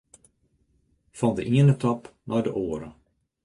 Fan 1.19 1.33
de 1.37 1.43
iene 1.53 1.73
top 1.83 2.01
nei 2.29 2.43
de 2.45 2.51
oare. 2.65 2.89